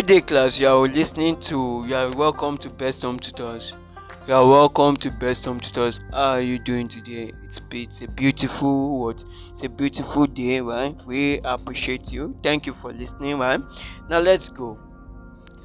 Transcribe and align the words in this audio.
Good 0.00 0.06
day, 0.06 0.20
class. 0.22 0.58
You 0.58 0.68
are 0.68 0.88
listening 0.88 1.38
to. 1.42 1.84
You 1.86 1.94
are 1.94 2.08
welcome 2.16 2.56
to 2.56 2.70
Best 2.70 3.02
Home 3.02 3.18
Tutors. 3.18 3.74
You 4.26 4.32
are 4.32 4.48
welcome 4.48 4.96
to 4.96 5.10
Best 5.10 5.44
Home 5.44 5.60
Tutors. 5.60 6.00
How 6.10 6.36
are 6.36 6.40
you 6.40 6.58
doing 6.58 6.88
today? 6.88 7.34
It's 7.44 7.60
it's 7.70 8.00
a 8.00 8.08
beautiful 8.08 8.98
what? 8.98 9.22
It's 9.52 9.64
a 9.64 9.68
beautiful 9.68 10.24
day, 10.24 10.62
right? 10.62 10.96
We 11.04 11.40
appreciate 11.44 12.10
you. 12.10 12.34
Thank 12.42 12.64
you 12.64 12.72
for 12.72 12.94
listening, 12.94 13.36
right? 13.36 13.60
Now 14.08 14.20
let's 14.20 14.48
go. 14.48 14.78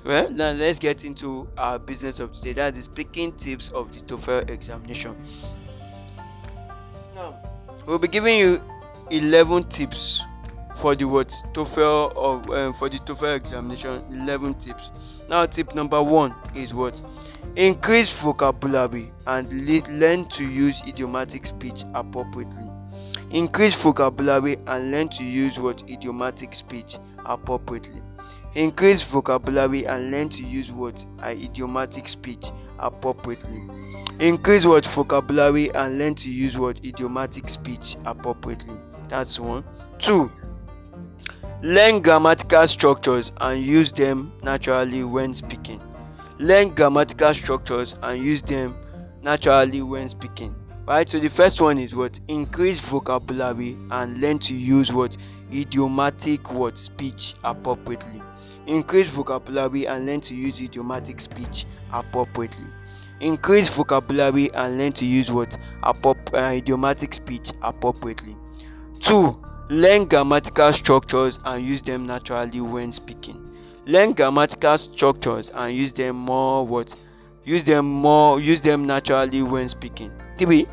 Well, 0.03 0.29
now 0.29 0.51
let's 0.51 0.79
get 0.79 1.05
into 1.05 1.47
our 1.57 1.79
business 1.79 2.19
of 2.19 2.33
today. 2.33 2.51
That 2.51 2.75
is 2.75 2.89
picking 2.89 3.31
tips 3.37 3.69
of 3.69 3.93
the 3.93 4.01
TOEFL 4.01 4.49
examination. 4.49 5.15
Now, 7.15 7.35
we'll 7.85 7.99
be 7.99 8.09
giving 8.09 8.37
you 8.37 8.61
11 9.11 9.69
tips 9.69 10.21
for 10.75 10.95
the 10.95 11.05
what? 11.05 11.29
TOEFL 11.53 12.15
of 12.15 12.49
um, 12.51 12.73
for 12.73 12.89
the 12.89 12.99
TOEFL 12.99 13.37
examination 13.37 14.03
11 14.11 14.55
tips. 14.55 14.89
Now 15.29 15.45
tip 15.45 15.73
number 15.73 16.01
one 16.01 16.35
is 16.53 16.73
what? 16.73 16.99
Increase 17.55 18.11
vocabulary 18.11 19.11
and 19.27 19.99
learn 19.99 20.27
to 20.29 20.43
use 20.43 20.81
idiomatic 20.87 21.47
speech 21.47 21.83
appropriately. 21.93 22.69
Increase 23.31 23.75
vocabulary 23.75 24.57
and 24.67 24.91
learn 24.91 25.09
to 25.09 25.23
use 25.23 25.57
what? 25.57 25.81
Idiomatic 25.89 26.53
speech 26.53 26.97
appropriately. 27.25 28.01
Increase 28.53 29.01
vocabulary 29.01 29.85
and 29.85 30.11
learn 30.11 30.29
to 30.29 30.43
use 30.43 30.71
what? 30.71 31.03
Idiomatic 31.21 32.07
speech 32.07 32.45
appropriately. 32.79 33.63
Increase 34.19 34.65
what? 34.65 34.85
Vocabulary 34.85 35.73
and 35.73 35.97
learn 35.97 36.15
to 36.15 36.29
use 36.29 36.57
what? 36.57 36.77
Idiomatic 36.85 37.49
speech 37.49 37.97
appropriately. 38.05 38.75
That's 39.09 39.39
one. 39.39 39.63
Two 39.99 40.31
Learn 41.65 41.99
grammatical 41.99 42.67
structures 42.67 43.31
and 43.41 43.65
use 43.65 43.91
them 43.91 44.31
naturally 44.43 45.03
when 45.03 45.33
speaking. 45.33 45.81
Learn 46.37 46.69
grammatical 46.69 47.33
structures 47.33 47.95
and 48.03 48.23
use 48.23 48.43
them 48.43 48.75
naturally 49.23 49.81
when 49.81 50.07
speaking. 50.07 50.53
Right? 50.85 51.09
So 51.09 51.19
the 51.19 51.27
first 51.27 51.59
one 51.59 51.79
is 51.79 51.95
what? 51.95 52.19
Increase 52.27 52.79
vocabulary 52.79 53.75
and 53.89 54.21
learn 54.21 54.37
to 54.41 54.53
use 54.53 54.93
what? 54.93 55.17
Idiomatic 55.51 56.51
what? 56.51 56.77
Speech 56.77 57.33
appropriately. 57.43 58.21
Increase 58.67 59.09
vocabulary 59.09 59.87
and 59.87 60.05
learn 60.05 60.21
to 60.21 60.35
use 60.35 60.61
idiomatic 60.61 61.19
speech 61.19 61.65
appropriately. 61.91 62.67
Increase 63.21 63.69
vocabulary 63.69 64.53
and 64.53 64.77
learn 64.77 64.91
to 64.91 65.05
use 65.07 65.31
what? 65.31 65.57
Uh, 65.81 66.13
idiomatic 66.35 67.15
speech 67.15 67.49
appropriately. 67.63 68.37
2 68.99 69.41
Learn 69.69 70.05
grammatical 70.05 70.71
structures 70.73 71.39
and 71.43 71.65
use 71.65 71.81
them 71.81 72.05
naturally 72.05 72.61
when 72.61 72.93
speaking. 72.93 73.41
Learn 73.87 74.13
grammatical 74.13 74.77
structures 74.77 75.51
and 75.55 75.75
use 75.75 75.91
them 75.91 76.17
more 76.17 76.67
what? 76.67 76.93
Use 77.43 77.63
them 77.63 77.87
more 77.87 78.39
use 78.39 78.61
them 78.61 78.85
naturally 78.85 79.41
when 79.41 79.67
speaking. 79.67 80.11
3. 80.37 80.67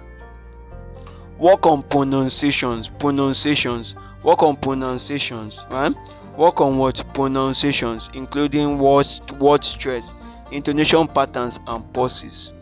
Work 1.39 1.67
on 1.67 1.83
pronunciations. 1.85 2.91
Pronunciations. 2.99 3.95
Work 4.23 4.43
on 4.43 4.57
pronunciations. 4.57 5.59
Right? 5.71 5.95
Work 6.37 6.61
on 6.61 6.77
what? 6.77 7.03
Pronunciations, 7.15 8.11
including 8.13 8.79
word, 8.79 9.07
word 9.39 9.65
stress, 9.65 10.13
intonation 10.51 11.09
patterns, 11.09 11.59
and 11.67 11.91
pauses. 11.95 12.53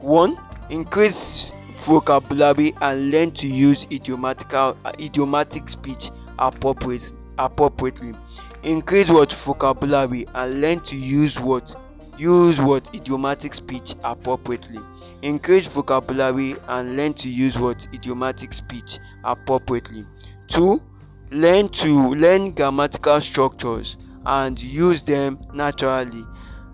1. 0.00 0.38
Increase 0.68 1.52
vocabulary 1.82 2.74
and 2.80 3.10
learn 3.10 3.30
to 3.32 3.46
use 3.46 3.86
idiomatical 3.86 4.76
uh, 4.84 4.92
idiomatic 4.98 5.68
speech 5.68 6.10
appropriate, 6.38 7.12
appropriately. 7.38 8.14
Increase 8.62 9.08
what 9.08 9.32
vocabulary 9.32 10.26
and 10.34 10.60
learn 10.60 10.80
to 10.80 10.96
use 10.96 11.38
what 11.38 11.74
use 12.18 12.58
what 12.60 12.94
idiomatic 12.94 13.54
speech 13.54 13.94
appropriately. 14.04 14.80
Increase 15.22 15.66
vocabulary 15.66 16.54
and 16.68 16.96
learn 16.96 17.14
to 17.14 17.28
use 17.28 17.58
what 17.58 17.86
idiomatic 17.92 18.52
speech 18.52 18.98
appropriately. 19.24 20.06
Two 20.48 20.82
learn 21.30 21.68
to 21.70 22.14
learn 22.14 22.52
grammatical 22.52 23.20
structures 23.20 23.96
and 24.26 24.60
use 24.60 25.02
them 25.02 25.38
naturally. 25.52 26.24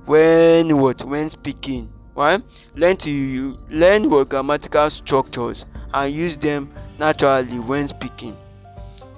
When 0.04 0.78
what? 0.78 1.04
When 1.04 1.30
speaking 1.30 1.92
one, 2.18 2.42
learn 2.74 2.96
to 2.96 3.56
learn 3.70 4.10
your 4.10 4.24
grammatical 4.24 4.90
structures 4.90 5.64
and 5.94 6.14
use 6.14 6.36
them 6.36 6.70
naturally 6.98 7.58
when 7.60 7.88
speaking. 7.88 8.36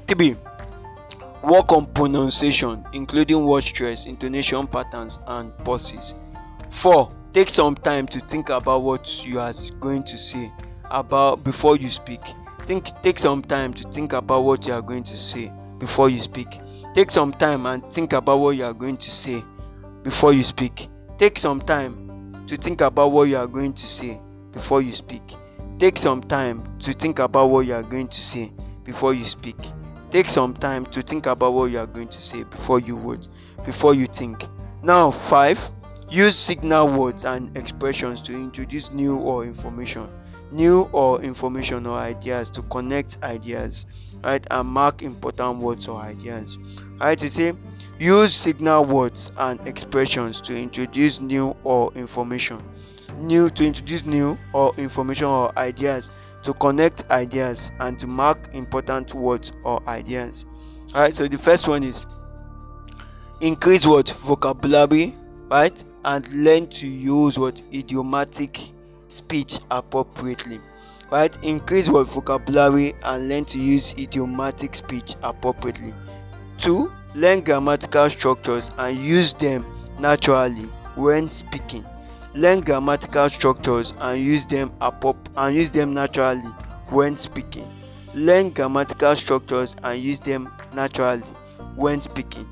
3. 0.06 0.36
Work 1.42 1.72
on 1.72 1.86
pronunciation, 1.86 2.84
including 2.92 3.46
word 3.46 3.64
stress, 3.64 4.04
intonation 4.04 4.66
patterns, 4.66 5.18
and 5.26 5.56
pauses. 5.64 6.14
4. 6.68 7.10
Take 7.32 7.48
some 7.48 7.74
time 7.74 8.06
to 8.08 8.20
think 8.20 8.50
about 8.50 8.82
what 8.82 9.24
you 9.24 9.40
are 9.40 9.54
going 9.80 10.02
to 10.04 10.18
say 10.18 10.52
about 10.90 11.42
before 11.42 11.76
you 11.76 11.88
speak. 11.88 12.20
Think 12.62 12.90
take 13.02 13.18
some 13.18 13.42
time 13.42 13.72
to 13.74 13.90
think 13.90 14.12
about 14.12 14.42
what 14.42 14.66
you 14.66 14.74
are 14.74 14.82
going 14.82 15.04
to 15.04 15.16
say 15.16 15.50
before 15.78 16.10
you 16.10 16.20
speak. 16.20 16.48
Take 16.94 17.10
some 17.10 17.32
time 17.32 17.66
and 17.66 17.82
think 17.92 18.12
about 18.12 18.38
what 18.38 18.56
you 18.56 18.64
are 18.64 18.74
going 18.74 18.98
to 18.98 19.10
say 19.10 19.42
before 20.02 20.32
you 20.32 20.42
speak. 20.42 20.88
Take 21.18 21.38
some 21.38 21.60
time 21.60 22.09
to 22.46 22.56
think 22.56 22.80
about 22.80 23.12
what 23.12 23.24
you 23.24 23.36
are 23.36 23.46
going 23.46 23.72
to 23.72 23.86
say 23.86 24.20
before 24.52 24.82
you 24.82 24.92
speak. 24.94 25.22
Take 25.78 25.98
some 25.98 26.22
time 26.22 26.78
to 26.80 26.92
think 26.92 27.18
about 27.18 27.50
what 27.50 27.60
you 27.66 27.74
are 27.74 27.82
going 27.82 28.08
to 28.08 28.20
say 28.20 28.52
before 28.84 29.14
you 29.14 29.24
speak. 29.24 29.56
Take 30.10 30.28
some 30.28 30.54
time 30.54 30.84
to 30.86 31.02
think 31.02 31.26
about 31.26 31.52
what 31.52 31.70
you 31.70 31.78
are 31.78 31.86
going 31.86 32.08
to 32.08 32.20
say 32.20 32.42
before 32.42 32.80
you 32.80 32.96
would, 32.96 33.28
before 33.64 33.94
you 33.94 34.06
think. 34.06 34.44
Now, 34.82 35.10
five, 35.10 35.70
use 36.08 36.36
signal 36.36 36.88
words 36.88 37.24
and 37.24 37.56
expressions 37.56 38.20
to 38.22 38.32
introduce 38.32 38.90
new 38.90 39.16
or 39.16 39.44
information, 39.44 40.08
new 40.50 40.82
or 40.92 41.22
information 41.22 41.86
or 41.86 41.96
ideas 41.96 42.50
to 42.50 42.62
connect 42.62 43.22
ideas, 43.22 43.86
right, 44.24 44.44
and 44.50 44.68
mark 44.68 45.02
important 45.02 45.58
words 45.58 45.86
or 45.86 46.00
ideas. 46.00 46.58
Right, 46.98 47.18
to 47.20 47.30
say 47.30 47.52
Use 48.00 48.34
signal 48.34 48.86
words 48.86 49.30
and 49.36 49.60
expressions 49.68 50.40
to 50.40 50.56
introduce 50.56 51.20
new 51.20 51.54
or 51.64 51.92
information. 51.92 52.58
New 53.18 53.50
to 53.50 53.62
introduce 53.62 54.06
new 54.06 54.38
or 54.54 54.74
information 54.78 55.26
or 55.26 55.52
ideas 55.58 56.08
to 56.42 56.54
connect 56.54 57.04
ideas 57.10 57.70
and 57.78 58.00
to 58.00 58.06
mark 58.06 58.38
important 58.54 59.12
words 59.12 59.52
or 59.64 59.86
ideas. 59.86 60.46
Alright, 60.94 61.14
so 61.14 61.28
the 61.28 61.36
first 61.36 61.68
one 61.68 61.84
is 61.84 62.06
increase 63.42 63.84
what 63.84 64.08
vocabulary, 64.08 65.14
right? 65.50 65.84
And 66.06 66.26
learn 66.42 66.68
to 66.68 66.86
use 66.86 67.38
what 67.38 67.60
idiomatic 67.70 68.58
speech 69.08 69.58
appropriately. 69.70 70.58
Right? 71.10 71.36
Increase 71.44 71.90
what 71.90 72.08
vocabulary 72.08 72.94
and 73.02 73.28
learn 73.28 73.44
to 73.44 73.58
use 73.58 73.92
idiomatic 73.98 74.74
speech 74.74 75.16
appropriately. 75.22 75.92
Two, 76.56 76.90
Learn 77.14 77.40
grammatical 77.40 78.08
structures 78.08 78.70
and 78.78 78.96
use 78.96 79.34
them 79.34 79.66
naturally 79.98 80.68
when 80.94 81.28
speaking. 81.28 81.84
Learn 82.34 82.60
grammatical 82.60 83.28
structures 83.28 83.92
and 83.98 84.22
use 84.22 84.46
them 84.46 84.70
and 85.36 85.56
use 85.56 85.70
them 85.70 85.92
naturally 85.92 86.48
when 86.88 87.16
speaking. 87.16 87.68
Learn 88.14 88.50
grammatical 88.50 89.16
structures 89.16 89.74
and 89.82 90.00
use 90.00 90.20
them 90.20 90.52
naturally 90.72 91.24
when 91.74 92.00
speaking. 92.00 92.48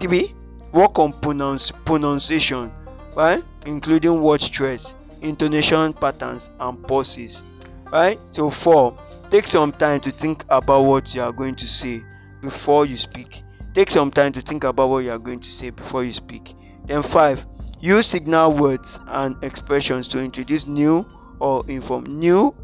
3. 0.00 0.34
Work 0.72 0.98
on 0.98 1.14
pronounce, 1.14 1.70
pronunciation, 1.70 2.70
right? 3.14 3.42
Including 3.64 4.20
word 4.20 4.42
stress, 4.42 4.94
intonation 5.22 5.94
patterns, 5.94 6.50
and 6.60 6.86
pauses. 6.86 7.42
Right? 7.90 8.18
So 8.32 8.50
4. 8.50 8.98
Take 9.30 9.46
some 9.46 9.72
time 9.72 10.00
to 10.00 10.10
think 10.10 10.44
about 10.50 10.82
what 10.82 11.14
you 11.14 11.22
are 11.22 11.32
going 11.32 11.56
to 11.56 11.66
say 11.66 12.02
before 12.42 12.84
you 12.84 12.98
speak. 12.98 13.41
Take 13.74 13.90
some 13.90 14.10
time 14.10 14.32
to 14.34 14.42
think 14.42 14.64
about 14.64 14.90
what 14.90 14.98
you 14.98 15.10
are 15.10 15.18
going 15.18 15.40
to 15.40 15.50
say 15.50 15.70
before 15.70 16.04
you 16.04 16.12
speak. 16.12 16.54
Then, 16.84 17.02
five, 17.02 17.46
use 17.80 18.06
signal 18.06 18.52
words 18.52 18.98
and 19.06 19.34
expressions 19.42 20.06
to 20.08 20.18
introduce 20.18 20.66
new 20.66 21.06
or 21.40 21.64
inform 21.70 22.04
new 22.04 22.54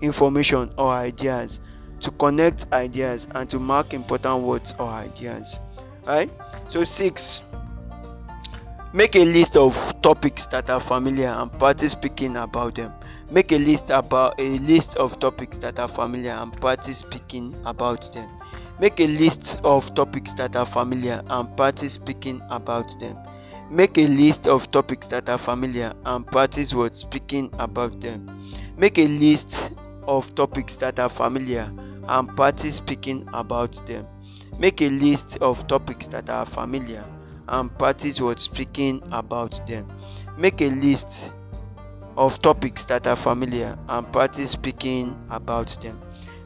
information 0.00 0.72
or 0.78 0.90
ideas, 0.90 1.60
to 2.00 2.10
connect 2.12 2.72
ideas 2.72 3.26
and 3.34 3.48
to 3.50 3.58
mark 3.58 3.92
important 3.92 4.42
words 4.42 4.72
or 4.78 4.88
ideas. 4.88 5.56
Right? 6.06 6.30
So, 6.70 6.82
six, 6.84 7.42
make 8.94 9.16
a 9.16 9.24
list 9.24 9.58
of 9.58 9.74
topics 10.00 10.46
that 10.46 10.70
are 10.70 10.80
familiar 10.80 11.28
and 11.28 11.52
practice 11.58 11.92
speaking 11.92 12.36
about 12.36 12.76
them. 12.76 12.92
Make 13.30 13.52
a 13.52 13.58
list 13.58 13.90
about 13.90 14.40
a 14.40 14.58
list 14.60 14.96
of 14.96 15.20
topics 15.20 15.58
that 15.58 15.78
are 15.78 15.88
familiar 15.88 16.32
and 16.32 16.52
practice 16.58 16.98
speaking 16.98 17.54
about 17.66 18.10
them. 18.14 18.28
Make 18.80 18.98
a 18.98 19.06
list 19.06 19.58
of 19.62 19.94
topics 19.94 20.32
that 20.34 20.56
are 20.56 20.66
familiar 20.66 21.22
and 21.28 21.56
practice 21.56 21.92
speaking 21.92 22.42
about 22.50 22.98
them. 22.98 23.16
Make 23.70 23.96
a 23.98 24.06
list 24.08 24.48
of 24.48 24.70
topics 24.72 25.06
that 25.08 25.28
are 25.28 25.38
familiar 25.38 25.94
and 26.04 26.26
practice 26.26 26.74
what 26.74 26.96
speaking 26.96 27.50
about 27.58 28.00
them. 28.00 28.50
Make 28.76 28.98
a 28.98 29.06
list 29.06 29.70
of 30.08 30.34
topics 30.34 30.76
that 30.76 30.98
are 30.98 31.08
familiar 31.08 31.72
and 32.08 32.28
practice 32.36 32.76
speaking 32.76 33.28
about 33.32 33.86
them. 33.86 34.06
Make 34.58 34.82
a 34.82 34.88
list 34.88 35.38
of 35.40 35.66
topics 35.68 36.08
that 36.08 36.28
are 36.28 36.44
familiar 36.44 37.04
and 37.48 37.76
practice 37.78 38.20
what 38.20 38.40
speaking 38.40 39.02
about 39.12 39.66
them. 39.68 39.86
Make 40.36 40.60
a 40.60 40.70
list 40.70 41.30
of 42.16 42.42
topics 42.42 42.84
that 42.86 43.06
are 43.06 43.16
familiar 43.16 43.78
and 43.88 44.12
practice 44.12 44.50
speaking 44.50 45.16
about 45.30 45.80
them. 45.80 46.00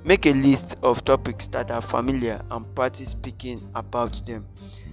Make 0.04 0.26
a 0.26 0.32
list 0.32 0.76
of 0.82 1.04
topics 1.04 1.48
that 1.48 1.70
are 1.70 1.82
familiar 1.82 2.40
and 2.50 2.74
practice 2.74 3.10
speaking 3.10 3.68
about 3.74 4.24
them. 4.26 4.46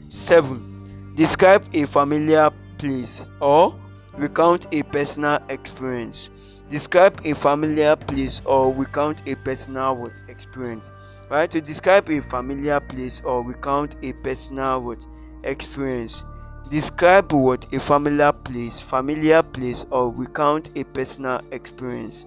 7. 0.09 1.13
Describe 1.15 1.65
a 1.73 1.85
familiar 1.85 2.51
place 2.77 3.23
or 3.39 3.79
recount 4.17 4.67
a 4.71 4.83
personal 4.83 5.39
experience. 5.49 6.29
Describe 6.69 7.21
a 7.23 7.33
familiar 7.33 7.95
place 7.95 8.41
or 8.45 8.73
recount 8.73 9.21
a 9.27 9.35
personal 9.35 10.11
experience. 10.27 10.89
Right? 11.29 11.49
To 11.51 11.61
describe 11.61 12.09
a 12.09 12.21
familiar 12.21 12.79
place 12.79 13.21
or 13.23 13.43
recount 13.43 13.95
a 14.03 14.13
personal 14.13 14.95
experience. 15.43 16.23
Describe 16.69 17.31
what 17.31 17.71
a 17.73 17.79
familiar 17.79 18.31
place, 18.31 18.81
familiar 18.81 19.43
place, 19.43 19.85
or 19.91 20.11
recount 20.11 20.71
a 20.75 20.83
personal 20.83 21.41
experience. 21.51 22.25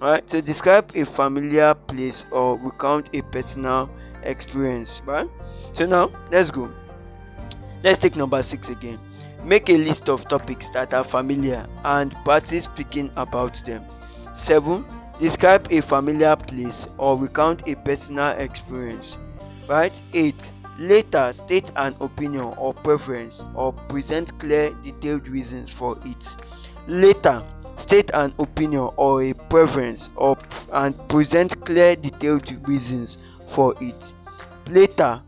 Right? 0.00 0.26
To 0.28 0.40
describe 0.40 0.92
a 0.94 1.04
familiar 1.04 1.74
place 1.74 2.24
or 2.30 2.58
recount 2.58 3.10
a 3.12 3.22
personal 3.22 3.90
experience. 4.22 5.02
Right? 5.04 5.28
So 5.74 5.86
now 5.86 6.10
let's 6.30 6.50
go. 6.50 6.72
Let's 7.82 7.98
take 7.98 8.16
number 8.16 8.42
six 8.42 8.68
again. 8.68 8.98
Make 9.44 9.70
a 9.70 9.76
list 9.76 10.08
of 10.08 10.28
topics 10.28 10.68
that 10.70 10.92
are 10.92 11.04
familiar 11.04 11.66
and 11.84 12.14
practice 12.24 12.64
speaking 12.64 13.10
about 13.16 13.64
them. 13.64 13.84
7. 14.34 14.84
Describe 15.18 15.66
a 15.70 15.80
familiar 15.80 16.36
place 16.36 16.86
or 16.98 17.16
recount 17.18 17.66
a 17.66 17.74
personal 17.76 18.30
experience. 18.38 19.16
Right? 19.66 19.92
8. 20.12 20.34
Later, 20.78 21.32
state 21.34 21.70
an 21.76 21.94
opinion 22.00 22.54
or 22.56 22.72
preference 22.72 23.44
or 23.54 23.72
present 23.72 24.38
clear, 24.38 24.70
detailed 24.82 25.28
reasons 25.28 25.70
for 25.70 25.98
it. 26.06 26.36
Later, 26.86 27.42
state 27.80 28.10
an 28.14 28.32
opinion 28.38 28.90
or 28.96 29.22
a 29.22 29.32
preference 29.32 30.08
or 30.16 30.36
and 30.72 30.96
present 31.08 31.64
clear, 31.64 31.96
detailed 31.96 32.68
reasons 32.68 33.18
for 33.48 33.74
it. 33.80 34.12
Later, 34.68 35.22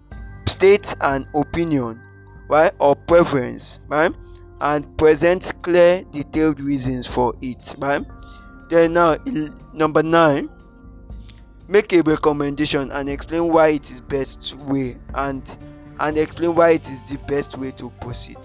state 0.46 0.94
an 1.00 1.26
opinion 1.34 2.00
right 2.49 2.72
or 2.78 2.94
preference 2.94 3.78
right 3.88 4.12
and 4.60 4.96
present 4.96 5.60
clear, 5.62 6.04
detailed 6.12 6.60
reasons 6.60 7.06
for 7.06 7.34
it 7.43 7.75
right. 7.78 8.04
Then 8.70 8.93
now, 8.93 9.19
number 9.72 10.02
nine 10.02 10.49
make 11.69 11.93
a 11.93 12.02
recommendation 12.02 12.90
and 12.93 13.08
explain 13.08 13.49
why 13.49 13.69
it 13.69 13.90
is 13.90 14.00
best 14.00 14.54
way 14.54 14.96
and 15.14 15.43
and 16.00 16.19
explain 16.19 16.54
why 16.54 16.70
it 16.70 16.84
is 16.84 17.10
the 17.10 17.19
best 17.26 17.56
way 17.56 17.70
to 17.72 17.90
proceed 18.00 18.37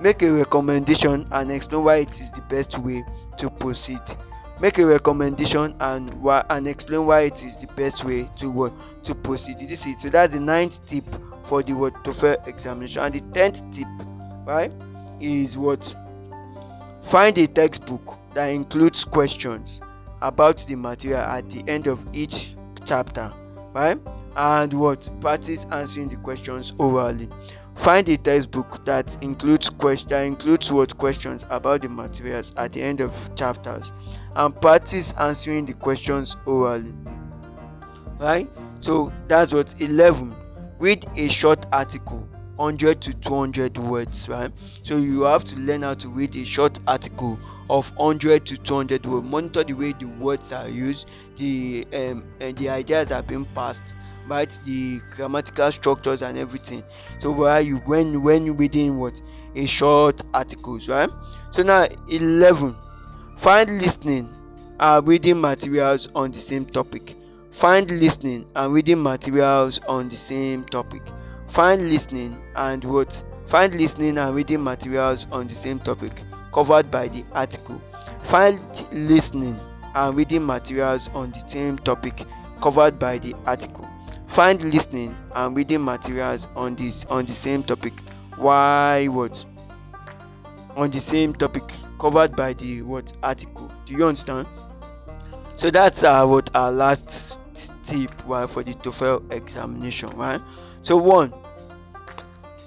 make 0.00 0.22
a 0.22 0.30
recommendation 0.30 1.26
and 1.32 1.50
explain 1.50 1.82
why 1.82 1.96
it 1.96 2.20
is 2.20 2.30
the 2.32 2.40
best 2.42 2.78
way 2.78 3.04
to 3.38 3.50
proceed. 3.50 4.00
Make 4.60 4.78
a 4.78 4.86
recommendation 4.86 5.74
and 5.78 6.12
why 6.14 6.44
and 6.50 6.66
explain 6.66 7.06
why 7.06 7.22
it 7.22 7.42
is 7.44 7.56
the 7.58 7.68
best 7.68 8.04
way 8.04 8.28
to 8.38 8.50
what 8.50 8.72
to 9.04 9.14
proceed. 9.14 9.58
This 9.60 9.86
is 9.86 10.02
so 10.02 10.08
that's 10.08 10.32
the 10.32 10.40
ninth 10.40 10.84
tip 10.86 11.04
for 11.44 11.62
the 11.62 11.72
what 11.72 11.94
TOEFL 12.04 12.46
examination. 12.48 13.02
And 13.02 13.14
the 13.14 13.20
tenth 13.32 13.62
tip 13.72 13.86
right 14.44 14.72
is 15.20 15.56
what? 15.56 15.94
Find 17.04 17.38
a 17.38 17.46
textbook 17.46 18.18
that 18.34 18.48
includes 18.48 19.04
questions 19.04 19.80
about 20.20 20.58
the 20.66 20.74
material 20.74 21.20
at 21.20 21.48
the 21.50 21.62
end 21.68 21.86
of 21.86 22.00
each 22.12 22.48
chapter 22.84 23.32
right 23.72 23.98
and 24.36 24.72
what? 24.72 25.08
Practice 25.20 25.66
answering 25.70 26.08
the 26.08 26.16
questions 26.16 26.72
orally 26.78 27.28
find 27.78 28.08
a 28.08 28.16
textbook 28.16 28.84
that 28.84 29.16
includes 29.22 29.68
question 29.68 30.08
that 30.08 30.22
includes 30.22 30.70
what 30.70 30.96
questions 30.98 31.44
about 31.48 31.82
the 31.82 31.88
materials 31.88 32.52
at 32.56 32.72
the 32.72 32.82
end 32.82 33.00
of 33.00 33.34
chapters 33.34 33.92
and 34.36 34.60
practice 34.60 35.12
answering 35.18 35.64
the 35.64 35.74
questions 35.74 36.36
orally. 36.44 36.92
Right? 38.18 38.50
So 38.80 39.12
that's 39.28 39.52
what 39.52 39.74
11 39.78 40.34
read 40.78 41.08
a 41.16 41.28
short 41.28 41.66
article 41.72 42.28
100 42.56 43.00
to 43.00 43.12
200 43.14 43.78
words 43.78 44.28
right? 44.28 44.52
So 44.82 44.96
you 44.96 45.22
have 45.22 45.44
to 45.46 45.56
learn 45.56 45.82
how 45.82 45.94
to 45.94 46.08
read 46.08 46.34
a 46.36 46.44
short 46.44 46.78
article 46.88 47.38
of 47.70 47.88
100 47.96 48.46
to 48.46 48.56
200 48.56 49.06
words. 49.06 49.26
Monitor 49.26 49.62
the 49.62 49.74
way 49.74 49.92
the 49.92 50.06
words 50.06 50.52
are 50.52 50.68
used 50.68 51.06
the 51.36 51.86
um 51.92 52.24
and 52.40 52.56
the 52.58 52.68
ideas 52.68 53.12
are 53.12 53.22
being 53.22 53.44
passed 53.54 53.82
right 54.28 54.50
the 54.64 55.00
grammatical 55.16 55.72
structures 55.72 56.22
and 56.22 56.38
everything. 56.38 56.82
So 57.18 57.30
where 57.30 57.60
you 57.60 57.76
when 57.78 58.22
when 58.22 58.56
reading 58.56 58.98
what? 58.98 59.14
A 59.54 59.66
short 59.66 60.20
articles 60.34 60.88
right? 60.88 61.10
So 61.50 61.62
now 61.62 61.88
11 62.08 62.76
find 63.38 63.80
listening 63.80 64.28
and 64.80 65.08
reading 65.08 65.40
materials 65.40 66.08
on 66.14 66.30
the 66.30 66.40
same 66.40 66.66
topic. 66.66 67.16
Find 67.50 67.90
listening 67.90 68.46
and 68.54 68.72
reading 68.72 69.02
materials 69.02 69.80
on 69.88 70.08
the 70.08 70.16
same 70.16 70.64
topic. 70.64 71.02
Find 71.48 71.90
listening 71.90 72.40
and 72.54 72.84
what? 72.84 73.22
Find 73.48 73.74
listening 73.74 74.18
and 74.18 74.34
reading 74.34 74.62
materials 74.62 75.26
on 75.32 75.48
the 75.48 75.54
same 75.54 75.80
topic 75.80 76.12
covered 76.52 76.90
by 76.90 77.08
the 77.08 77.24
article. 77.32 77.80
Find 78.24 78.60
listening 78.92 79.58
and 79.94 80.16
reading 80.16 80.44
materials 80.44 81.08
on 81.14 81.32
the 81.32 81.42
same 81.48 81.78
topic 81.78 82.24
covered 82.60 82.98
by 82.98 83.18
the 83.18 83.34
article. 83.46 83.87
Find 84.28 84.72
listening 84.72 85.16
and 85.34 85.56
reading 85.56 85.84
materials 85.84 86.46
on 86.54 86.76
this 86.76 87.04
on 87.08 87.26
the 87.26 87.34
same 87.34 87.62
topic. 87.62 87.94
Why 88.36 89.08
what? 89.08 89.44
On 90.76 90.90
the 90.90 91.00
same 91.00 91.34
topic 91.34 91.64
covered 91.98 92.36
by 92.36 92.52
the 92.52 92.82
what 92.82 93.12
article. 93.22 93.70
Do 93.86 93.94
you 93.94 94.06
understand? 94.06 94.46
So 95.56 95.70
that's 95.70 96.02
uh, 96.02 96.24
what 96.26 96.50
our 96.54 96.70
last 96.70 97.38
tip 97.84 98.12
right, 98.26 98.48
for 98.48 98.62
the 98.62 98.74
TOEFL 98.74 99.32
examination, 99.32 100.10
right? 100.10 100.40
So 100.82 100.96
one 100.96 101.32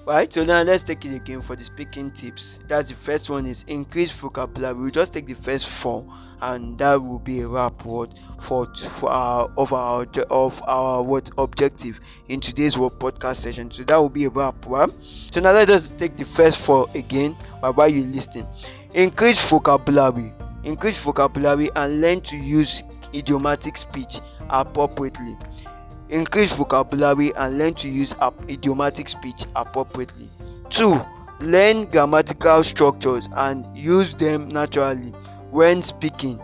right 0.06 0.34
so 0.34 0.44
now 0.44 0.64
let's 0.64 0.84
take 0.84 1.06
it 1.06 1.16
again 1.16 1.42
for 1.42 1.56
the 1.56 1.64
speaking 1.64 2.10
tips 2.12 2.58
that's 2.68 2.90
the 2.90 2.96
first 2.96 3.30
one 3.30 3.46
is 3.46 3.64
increase 3.68 4.12
vocabulary 4.12 4.74
we'll 4.74 4.90
just 4.90 5.14
take 5.14 5.28
the 5.28 5.36
first 5.36 5.68
four 5.68 6.04
and 6.42 6.78
that 6.80 7.02
will 7.02 7.20
be 7.20 7.42
a 7.42 7.48
wrap 7.48 7.86
word 7.86 8.14
for 8.40 8.66
for 8.76 9.10
our 9.10 9.46
uh, 9.46 9.54
of 9.58 9.74
our 9.74 10.06
of 10.30 10.62
our 10.68 11.04
what 11.04 11.30
objective 11.38 12.00
in 12.28 12.40
today's 12.40 12.78
word 12.78 12.94
podcast 12.94 13.38
session 13.38 13.70
so 13.72 13.84
that 13.84 13.98
will 13.98 14.10
be 14.10 14.26
a 14.26 14.30
wrap 14.30 14.56
right? 14.66 14.90
so 15.32 15.40
now 15.40 15.52
let 15.52 15.70
us 15.70 15.90
take 15.98 16.18
the 16.18 16.26
first 16.26 16.60
four 16.60 16.90
again 16.96 17.34
while 17.60 17.88
you 17.88 18.04
listening 18.06 18.48
increase 18.94 19.40
vocabulary 19.42 20.34
increase 20.64 20.98
vocabulary 20.98 21.70
and 21.76 22.02
learn 22.02 22.22
to 22.22 22.36
use 22.36 22.82
idiomatic 23.14 23.78
speech 23.78 24.20
appropriately 24.50 25.38
increase 26.12 26.52
vocabulary 26.52 27.34
and 27.36 27.58
learn 27.58 27.74
to 27.74 27.88
use 27.88 28.14
idiomatic 28.50 29.10
speech 29.10 29.46
appropriately. 29.56 30.30
2. 30.70 31.02
Learn 31.40 31.86
grammatical 31.86 32.64
structures 32.64 33.28
and 33.34 33.66
use 33.76 34.14
them 34.14 34.50
naturally 34.50 35.14
when 35.52 35.84
speaking. 35.84 36.42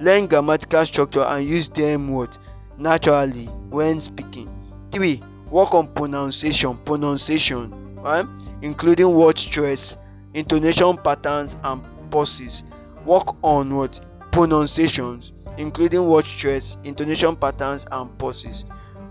Learn 0.00 0.26
grammatical 0.26 0.84
structure 0.84 1.22
and 1.22 1.48
use 1.48 1.68
them 1.68 2.08
what? 2.08 2.36
Naturally 2.76 3.46
when 3.70 4.00
speaking. 4.00 4.48
3. 4.92 5.22
Work 5.50 5.74
on 5.74 5.88
pronunciation, 5.88 6.76
pronunciation, 6.84 7.96
right? 7.96 8.26
Including 8.60 9.14
word 9.14 9.38
stress, 9.38 9.96
intonation 10.34 10.96
patterns 10.98 11.56
and 11.64 11.82
pauses. 12.10 12.62
Work 13.04 13.36
on 13.42 13.74
what? 13.74 14.00
Pronunciations, 14.30 15.32
including 15.56 16.06
word 16.06 16.26
stress, 16.26 16.76
intonation 16.84 17.34
patterns 17.34 17.86
and 17.90 18.16
pauses. 18.18 18.64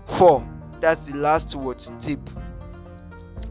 four 0.08 0.46
that's 0.80 1.06
the 1.06 1.14
last 1.14 1.54
word 1.54 1.82
tip 2.00 2.18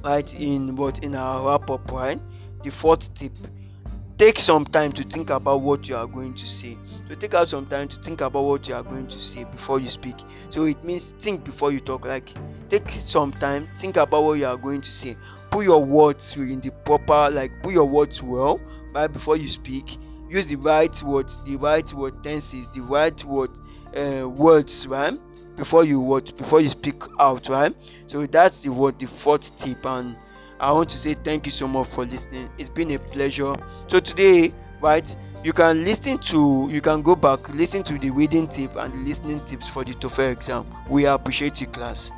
right 0.03 0.33
in 0.33 0.75
what 0.75 1.03
in 1.03 1.15
our 1.15 1.47
wrap 1.47 1.69
up 1.69 1.91
right 1.91 2.19
the 2.63 2.71
fourth 2.71 3.13
tip 3.13 3.31
take 4.17 4.39
some 4.39 4.65
time 4.65 4.91
to 4.93 5.03
think 5.03 5.29
about 5.29 5.61
what 5.61 5.87
you 5.87 5.95
are 5.95 6.07
going 6.07 6.33
to 6.33 6.47
say. 6.47 6.77
So 7.07 7.15
take 7.15 7.33
out 7.33 7.49
some 7.49 7.67
time 7.67 7.87
to 7.89 7.95
think 7.97 8.21
about 8.21 8.43
what 8.43 8.67
you 8.67 8.73
are 8.73 8.83
going 8.83 9.07
to 9.07 9.19
say 9.19 9.43
before 9.43 9.79
you 9.79 9.89
speak. 9.89 10.15
So 10.49 10.65
it 10.65 10.83
means 10.83 11.11
think 11.19 11.43
before 11.43 11.71
you 11.71 11.79
talk. 11.79 12.05
Like 12.05 12.29
take 12.69 12.89
some 13.05 13.31
time 13.31 13.69
think 13.77 13.97
about 13.97 14.23
what 14.23 14.33
you 14.39 14.45
are 14.45 14.57
going 14.57 14.81
to 14.81 14.89
say. 14.89 15.15
Put 15.51 15.65
your 15.65 15.83
words 15.83 16.35
in 16.35 16.59
the 16.61 16.71
proper 16.71 17.29
like 17.29 17.51
put 17.61 17.73
your 17.73 17.85
words 17.85 18.21
well 18.21 18.59
right 18.93 19.07
before 19.07 19.37
you 19.37 19.47
speak. 19.47 19.97
Use 20.29 20.47
the 20.47 20.55
right 20.55 21.01
words 21.03 21.37
the 21.45 21.55
right 21.55 21.91
word 21.93 22.23
tenses 22.23 22.69
the 22.71 22.81
right 22.81 23.23
word 23.23 23.51
uh, 23.95 24.27
words 24.27 24.87
right 24.87 25.17
before 25.55 25.85
you 25.85 25.99
what 25.99 26.35
before 26.37 26.59
you 26.59 26.69
speak 26.69 27.01
out 27.19 27.47
right? 27.49 27.73
So 28.07 28.25
that's 28.25 28.61
the 28.61 28.69
what 28.69 28.99
the 28.99 29.05
fourth 29.05 29.57
tip. 29.59 29.85
And 29.85 30.17
i 30.59 30.71
want 30.71 30.89
to 30.89 30.97
say 30.97 31.13
thank 31.13 31.45
you 31.45 31.51
so 31.51 31.67
much 31.67 31.87
for 31.87 32.05
listening. 32.05 32.49
It's 32.57 32.69
been 32.69 32.91
a 32.91 32.99
pleasure. 32.99 33.53
So 33.87 33.99
today 33.99 34.53
right 34.81 35.15
you 35.43 35.53
can 35.53 35.83
listen 35.85 36.17
to 36.19 36.67
you 36.71 36.81
can 36.81 37.01
go 37.01 37.15
back 37.15 37.47
listen 37.49 37.83
to 37.83 37.97
the 37.97 38.09
reading 38.09 38.47
tip 38.47 38.75
and 38.75 39.07
listening 39.07 39.45
tips 39.45 39.67
for 39.67 39.83
the 39.83 39.93
TOEFL 39.93 40.31
exam. 40.31 40.65
We 40.89 41.05
appreciate 41.05 41.61
you 41.61 41.67
class 41.67 42.11